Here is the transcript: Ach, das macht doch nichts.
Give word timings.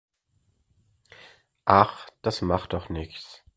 Ach, 1.65 2.09
das 2.23 2.41
macht 2.41 2.73
doch 2.73 2.89
nichts. 2.89 3.43